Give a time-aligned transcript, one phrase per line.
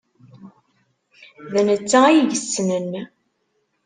[1.51, 2.91] D netta ay yessnen.